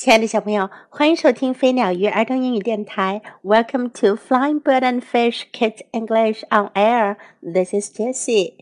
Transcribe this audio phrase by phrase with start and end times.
[0.00, 3.20] 亲爱的小朋友，欢迎收听飞鸟鱼儿童英语电台。
[3.42, 7.18] Welcome to Flying Bird and Fish Kids English on Air.
[7.42, 8.54] This is Jessie.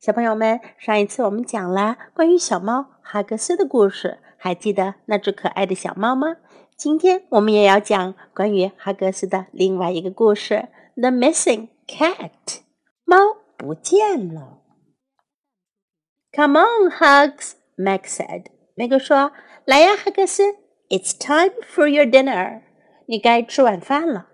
[0.00, 6.36] 小朋友们，上一次我们讲了关于小猫哈格斯的故事，还记得那只可爱的小猫吗？
[6.76, 12.60] 今天我们也要讲关于哈格斯的另外一个故事，The Missing Cat。
[13.04, 13.16] 猫
[13.56, 14.60] 不见了。
[16.32, 18.44] Come on, Hugs, Meg said.
[18.76, 19.32] 梅格说
[19.66, 20.58] ：“来呀，哈格斯。”
[20.89, 22.61] It's time for your dinner.
[23.05, 24.27] 你该吃晚饭了。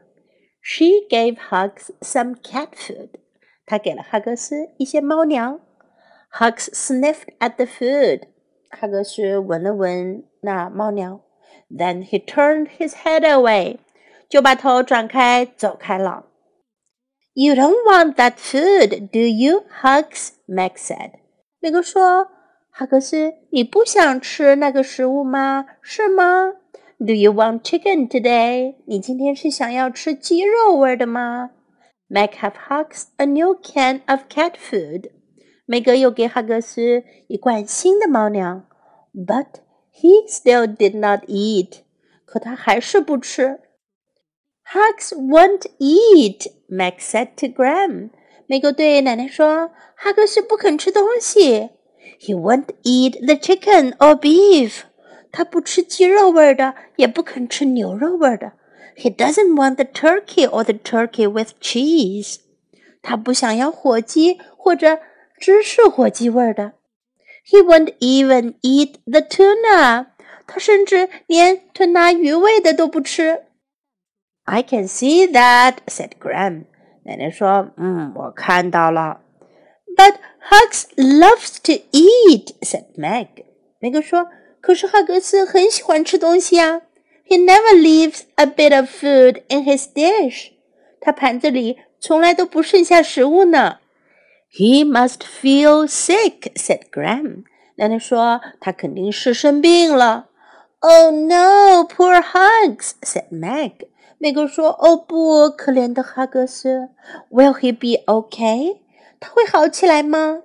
[0.62, 3.10] She gave Hugs some cat food.
[3.66, 5.60] 她给了哈格斯一些猫粮。
[6.32, 8.30] Hugs sniffed at the food.
[8.70, 11.22] 哈格斯闻了闻那猫粮。
[11.70, 13.80] Then he turned his head away.
[14.30, 16.26] 就把头转开走开了。
[17.34, 20.30] You don't want that food, do you, Hugs?
[20.48, 21.12] Meg said.
[21.60, 22.30] 那个说。
[22.71, 25.67] 哈克斯，你不想吃那个食物吗？
[25.83, 26.53] 是吗
[26.99, 28.77] ？Do you want chicken today？
[28.87, 31.51] 你今天是想要吃鸡肉味的吗
[32.09, 35.11] ？Mac have Hugs a new can of cat food。
[35.67, 38.67] 梅格又给哈格斯一罐新的猫粮
[39.15, 39.47] ，But
[39.93, 41.81] he still did not eat。
[42.25, 43.61] 可他还是不吃。
[44.73, 46.53] Hugs won't eat。
[46.69, 48.11] Mac said to Gram。
[48.47, 51.71] 梅格对奶奶说：“哈克斯不肯吃东西。”
[52.21, 54.83] He won't eat the chicken or beef.
[55.33, 58.53] 他不吃鸡肉味的，也不肯吃牛肉味的。
[58.97, 62.37] He doesn't want the turkey or the turkey with cheese.
[63.01, 64.99] 他不想要火鸡或者
[65.39, 66.73] 芝士火鸡味的。
[67.49, 70.09] He won't even eat the tuna.
[70.47, 73.45] 他甚至连吞拿鱼味的都不吃。
[74.45, 76.65] I can see that," said Gram.
[77.05, 79.21] 奶奶说：“嗯，我看到了。”
[79.97, 80.15] But
[80.51, 83.45] Hugs loves to eat," said Meg.
[83.79, 84.29] 梅格说
[84.61, 86.83] ：“可是哈格斯很喜欢吃东西啊。
[87.27, 90.51] ”He never leaves a bit of food in his dish.
[91.01, 93.79] 他盘子里从来都不剩下食物呢。
[94.53, 97.45] He must feel sick," said Gram.
[97.77, 100.29] 奶奶说他肯定是生病了。
[100.81, 103.87] Oh no, poor Hugs," said Meg.
[104.19, 106.89] 梅格说：“哦不，可怜的哈格斯。
[107.31, 108.79] ”Will he be okay?
[109.21, 110.43] 他会好起来吗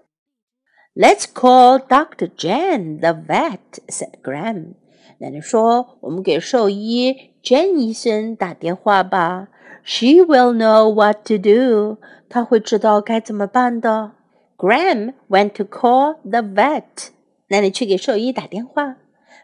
[0.93, 4.73] ？Let's call Doctor Jan, the vet," said Gram.
[5.19, 9.47] 奶奶说：“我们给兽医 Jan 医生打电话吧。
[9.83, 11.97] She will know what to do.
[12.27, 14.11] 她会知道该怎么办的。”
[14.57, 17.09] Gram went to call the vet.
[17.47, 18.97] 奶奶去给兽医打电话。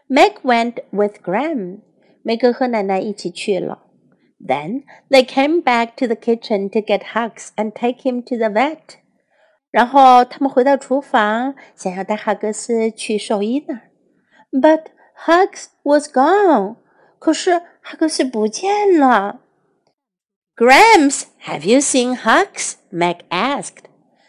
[0.08, 1.80] Meg went with Gram.
[2.22, 3.78] 梅格和奶奶一起去了。
[4.44, 9.01] Then they came back to the kitchen to get Hugs and take him to the vet.
[9.72, 13.90] 然后他们回到厨房，想要带哈格斯去兽医那儿
[14.52, 14.84] ，But
[15.26, 16.76] Hugs was gone。
[17.18, 19.40] 可是哈格斯不见了。
[20.54, 22.74] Gramps, have you seen Hugs?
[22.92, 23.86] Meg asked.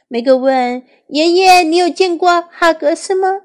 [0.08, 3.42] 梅格问爷爷：“你有见过哈格斯吗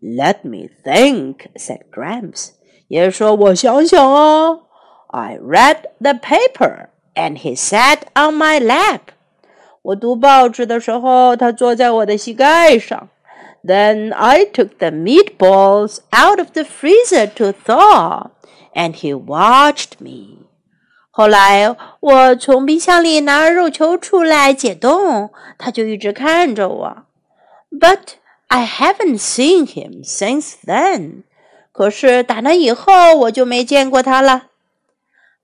[0.00, 2.50] ？”Let me think, said Gramps.
[2.88, 4.60] 爷爷说：“我想想啊。
[5.08, 9.00] ”I read the paper, and he sat on my lap.
[9.84, 13.10] 我读报纸的时候，它坐在我的膝盖上。
[13.62, 18.30] Then I took the meatballs out of the freezer to thaw,
[18.74, 20.46] and he watched me.
[21.10, 27.04] 后来我从冰箱里拿肉球出来解冻，他就一直看着我。
[27.70, 28.14] But
[28.48, 31.24] I haven't seen him since then.
[31.72, 34.44] 可是打那以后我就没见过他了。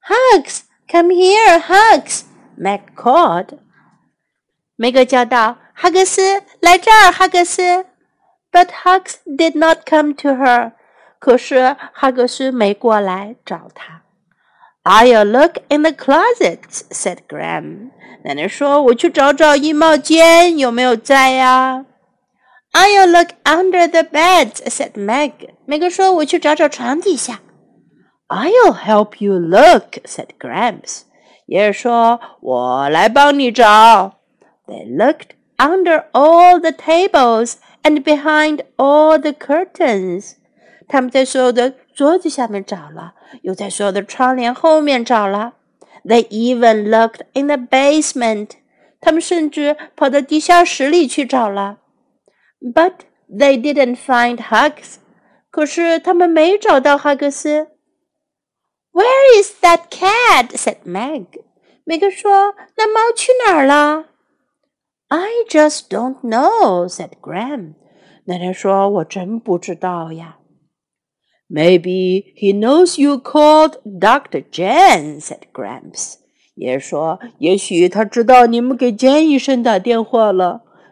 [0.09, 2.23] Hugs, come here, Hugs,
[2.59, 3.59] Meg called.
[4.81, 7.85] 梅格叫道：“哈格斯，来这儿，哈格斯。”
[8.51, 10.73] But Hugs did not come to her.
[11.19, 14.01] 可是哈格斯没过来找他。
[14.85, 17.91] I'll look in the closet，said Graham
[18.25, 21.85] 奶奶说：“我去找找衣帽间有没有在呀。”
[22.73, 25.33] I'll look under the beds," said Meg.
[25.67, 27.41] 梅格说：“我去找找床底下。”
[28.29, 31.03] I'll help you look," said Grams.
[31.45, 34.15] 爷爷说：“我来帮你找。”
[34.71, 40.35] They looked under all the tables and behind all the curtains。
[40.87, 45.55] 他们在所有的桌子下面找了，又在所有的窗帘后面找了。
[46.05, 48.51] They even looked in the basement。
[49.01, 51.79] 他们甚至跑到地下室里去找了。
[52.61, 52.93] But
[53.29, 54.99] they didn't find Hugs。
[55.51, 57.67] 可是他们没找到哈格斯。
[58.93, 60.51] Where is that cat?
[60.51, 61.27] said Meg。
[61.83, 64.07] 梅格说：“那猫去哪儿了？”
[65.13, 67.75] I just don't know," said Gram。
[68.27, 70.37] 奶奶说：“我真不知道呀。”
[71.51, 76.15] Maybe he knows you called Doctor Jan," said Gramps。
[76.55, 79.25] 爷说：“也许他知道你们给 Jan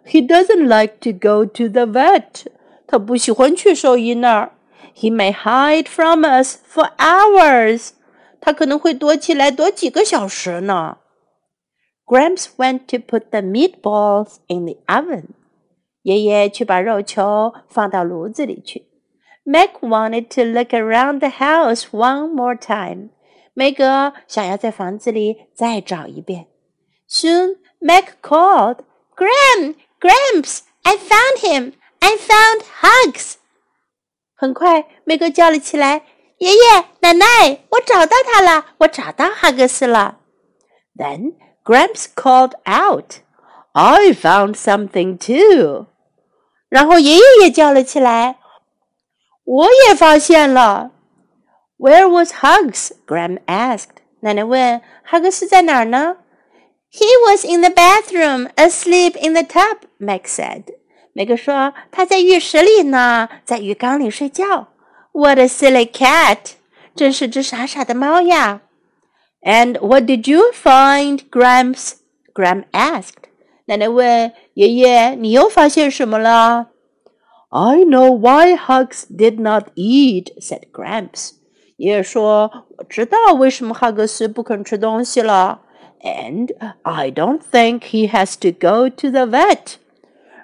[0.04, 2.46] He doesn't like to go to the vet。
[2.88, 4.52] 他不喜欢去兽医那儿。
[4.96, 7.90] He may hide from us for hours。
[8.40, 10.96] 他可能会躲起来躲几个小时呢。”
[12.07, 15.29] Gramps went to put the meatballs in the oven.
[16.01, 18.87] 爷爷去把肉球放到炉子里去。
[19.45, 23.09] Mac wanted to look around the house one more time.
[23.53, 26.47] 梅格想要在房子里再找一遍。
[27.09, 28.79] Soon Mac called,
[29.15, 31.73] "Gram, Gramps, I found him.
[31.99, 33.35] I found Hugs."
[34.35, 36.03] 很快，梅格叫了起来：“
[36.39, 40.19] 爷爷，奶奶，我找到他了，我找到哈格斯了。”
[40.97, 41.35] Then
[41.68, 43.16] Gramps called out,
[43.72, 45.88] "I found something too."
[46.70, 48.36] 然后爷爷也叫了起来，
[49.44, 50.92] 我也发现了。
[51.76, 52.92] Where was Hugs?
[53.06, 53.98] Gram asked.
[54.20, 56.16] 奶奶问：“哈格斯在哪儿呢？”
[56.90, 59.80] He was in the bathroom, asleep in the tub.
[60.00, 60.64] Meg said.
[61.12, 64.68] 梅格说：“他在浴室里呢，在浴缸里睡觉。”
[65.12, 66.52] What a silly cat!
[66.96, 68.62] 真是只傻傻的猫呀！
[69.41, 71.95] ！And what did you find, Gramps?
[72.33, 73.29] Gram asked.
[73.65, 76.67] 奶奶问：“爷爷，你又发现什么了？”
[77.49, 81.33] I know why Hugs did not eat, said Gramps.
[81.77, 85.61] 爷爷说：“我知道为什么哈格斯不肯吃东西了。
[86.01, 86.49] And
[86.81, 89.75] I don't think he has to go to the vet。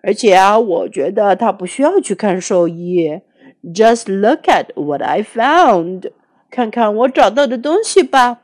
[0.03, 3.21] 而且啊，我觉得他不需要去看兽医。
[3.63, 6.11] Just look at what I found，
[6.49, 8.42] 看看我找到的东西吧。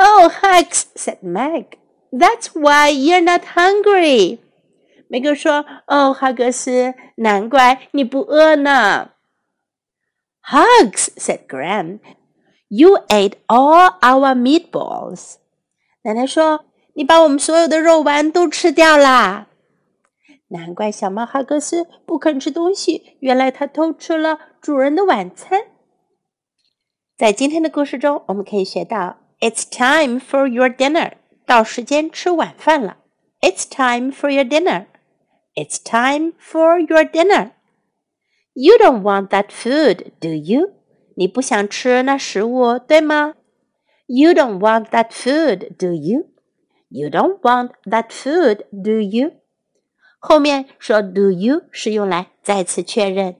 [0.00, 1.76] ”“Oh, Hugs,” said Meg.
[2.10, 4.38] “That's why you're not hungry.”
[5.08, 9.10] 梅格说：“哦，哈格斯，难怪你不饿呢。”
[10.50, 11.98] Hugs, said Gram.
[12.68, 15.34] You ate all our meatballs.
[16.02, 16.64] 奶奶说
[16.94, 19.48] ：“你把我们所有的肉丸都吃掉啦！”
[20.48, 25.60] 难怪小猫哈格斯不肯吃东西，原来它偷吃了主人的晚餐。
[27.16, 31.13] 在今天的故事中，我们可以学到 ：“It's time for your dinner。”
[31.45, 32.97] 到时间吃晚饭了。“
[33.41, 34.87] It's time for your dinner。”
[35.55, 40.73] It's time for your dinner。you don't want that food, do you?
[41.15, 43.35] 你不想吃那食物，对吗？
[44.07, 46.27] You don't want that food, do you?
[46.89, 49.33] You don't want that food, do you?
[50.19, 53.35] 后面说 do you 是用来再次确认。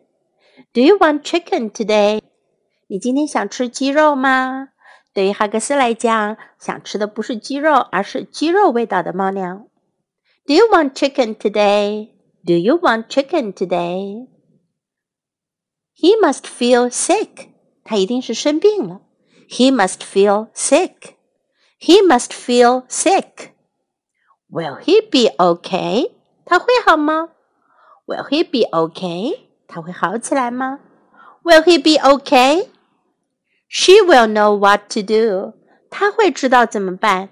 [0.74, 2.22] Do you want chicken today?
[2.88, 4.70] 你今天想吃鸡肉吗？
[5.14, 9.68] 对于哈格斯来讲，想吃的不是鸡肉，而是鸡肉味道的猫粮。
[10.46, 12.10] Do you want chicken today?
[12.46, 14.28] Do you want chicken today?
[15.96, 17.50] He must feel sick.
[17.84, 19.02] 他一定是生病了。
[19.50, 21.16] He must feel sick.
[21.80, 23.52] He must feel sick.
[24.50, 26.12] Will he be okay?
[26.46, 27.30] 他会好吗？
[28.06, 29.40] Will he be okay?
[29.68, 30.80] 他会好起来吗？
[31.44, 32.68] Will he be okay?
[33.73, 35.55] She will know what to do.
[35.91, 37.29] 她会知道怎么办。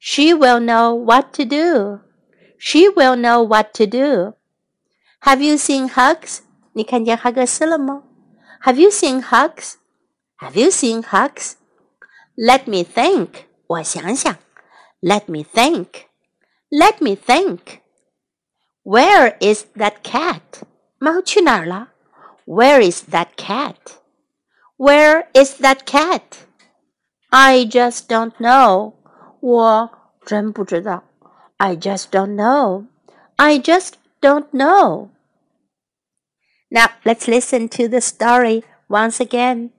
[0.00, 2.00] She will know what to do.
[2.58, 4.34] She will know what to do.
[5.20, 6.40] Have you seen Hugs?
[6.72, 8.02] 你看见哈格斯了吗
[8.64, 9.74] ？Have you seen Hugs?
[10.38, 11.52] Have you seen Hugs?
[12.36, 13.44] Let me think.
[13.68, 14.36] 我想想。
[15.00, 16.06] Let me think.
[16.70, 17.80] Let me think.
[18.82, 20.40] Where is that cat?
[20.98, 21.90] 猫去哪儿了
[22.46, 23.76] ？Where is that cat?
[24.77, 26.45] Where is that cat?
[27.31, 28.93] I just don't know.
[29.39, 29.89] 我
[30.25, 31.03] 真不知道。
[31.57, 32.85] I just don't know.
[33.37, 35.09] I just don't know.
[36.69, 39.71] Now let's listen to the story once again.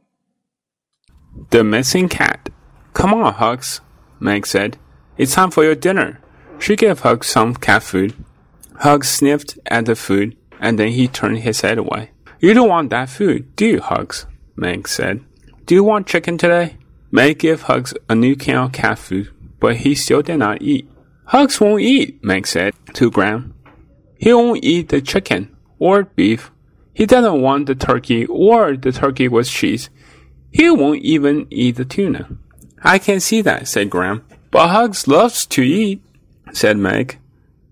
[1.50, 2.48] The missing cat.
[2.92, 3.80] Come on, Hugs,
[4.20, 4.76] Meg said.
[5.16, 6.20] It's time for your dinner.
[6.58, 8.14] She gave Hugs some cat food.
[8.80, 12.10] Hugs sniffed at the food and then he turned his head away.
[12.38, 14.26] You don't want that food, do you, Hugs?
[14.59, 15.21] Meg said.
[15.65, 16.77] Do you want chicken today?
[17.11, 20.89] Meg gave Hugs a new can of cat food, but he still did not eat.
[21.25, 23.53] Hugs won't eat, Meg said to Gram.
[24.17, 26.51] He won't eat the chicken or beef
[26.99, 29.89] he doesn't want the turkey or the turkey with cheese.
[30.51, 32.27] He won't even eat the tuna.
[32.83, 34.25] I can see that, said Gram.
[34.51, 36.01] But Hugs loves to eat,
[36.51, 37.17] said Meg.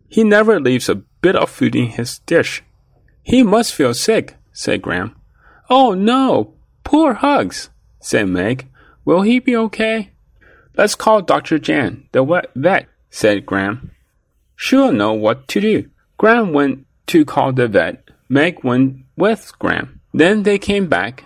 [0.07, 2.63] He never leaves a bit of food in his dish.
[3.21, 5.13] He must feel sick, said Gram.
[5.69, 6.53] Oh no,
[6.87, 8.65] poor Hugs, said Meg.
[9.03, 10.11] Will he be okay?
[10.77, 11.59] Let's call Dr.
[11.59, 12.23] Jan, the
[12.55, 13.91] vet, said Gram.
[14.55, 15.89] She'll know what to do.
[16.17, 18.09] Gram went to call the vet.
[18.29, 19.99] Meg went with Gram.
[20.13, 21.25] Then they came back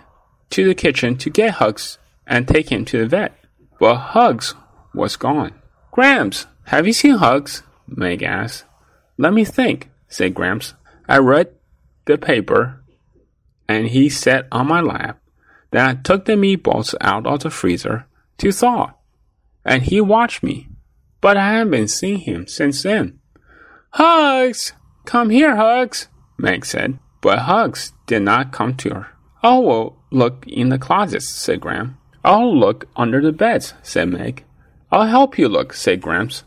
[0.50, 3.38] to the kitchen to get Hugs and take him to the vet.
[3.78, 4.56] But Hugs
[4.92, 5.54] was gone.
[5.92, 7.62] Gramps, have you seen Hugs?
[7.86, 8.64] Meg asked.
[9.16, 10.74] Let me think, said Gramps.
[11.08, 11.54] I read
[12.06, 12.82] the paper
[13.68, 15.21] and he sat on my lap.
[15.72, 18.06] I took the meatballs out of the freezer
[18.38, 18.92] to thaw.
[19.64, 20.68] And he watched me.
[21.20, 23.20] But I haven't seen him since then.
[23.90, 24.72] Hugs!
[25.04, 26.08] Come here, Hugs!
[26.36, 26.98] Meg said.
[27.20, 29.06] But Hugs did not come to her.
[29.42, 31.96] Oh, I will look in the closets, said Gram.
[32.24, 34.44] I'll look under the beds, said Meg.
[34.90, 36.44] I'll help you look, said Gramps.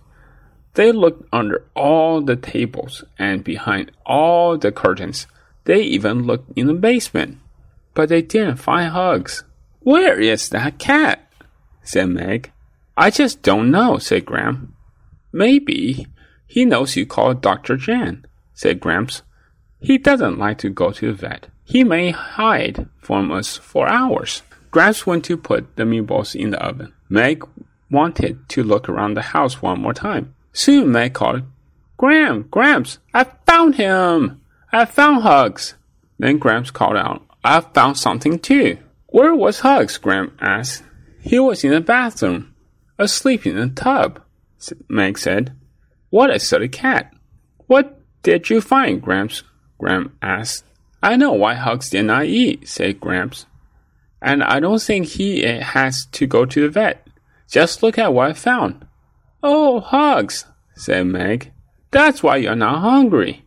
[0.75, 5.27] They looked under all the tables and behind all the curtains.
[5.63, 7.39] They even looked in the basement.
[7.95, 9.43] But they didn't find Hugs.
[9.79, 11.27] Where is that cat?
[11.81, 12.51] said Meg.
[12.95, 14.75] I just don't know, said Gram.
[15.33, 16.07] Maybe
[16.47, 17.75] he knows you called Dr.
[17.75, 19.21] Jan, said Gramps.
[19.79, 21.47] He doesn't like to go to the vet.
[21.63, 24.43] He may hide from us for hours.
[24.71, 26.93] Gramps went to put the meatballs in the oven.
[27.09, 27.43] Meg
[27.91, 30.33] wanted to look around the house one more time.
[30.53, 31.43] Soon Meg called,
[31.97, 34.41] Gram, Gramps, I found him!
[34.71, 35.75] I found Hugs!
[36.19, 38.79] Then Gramps called out, I found something too.
[39.05, 39.99] Where was Hugs?
[39.99, 40.83] Gramps asked.
[41.21, 42.55] He was in the bathroom,
[42.97, 44.19] asleep in the tub,
[44.89, 45.55] Meg said.
[46.09, 47.13] What a silly cat.
[47.67, 49.43] What did you find, Gramps?
[49.77, 50.65] Gramps asked.
[51.03, 53.45] I know why Hugs did not eat, said Gramps.
[54.23, 57.07] And I don't think he eh, has to go to the vet.
[57.47, 58.87] Just look at what I found.
[59.43, 61.51] Oh, Hugs, said Meg.
[61.91, 63.45] That's why you're not hungry.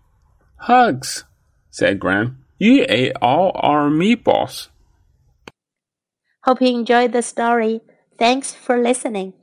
[0.57, 1.25] Hugs,
[1.71, 2.45] said Gram.
[2.59, 4.69] You ate all our meatballs.
[6.43, 7.81] Hope you enjoyed the story.
[8.19, 9.35] Thanks for listening.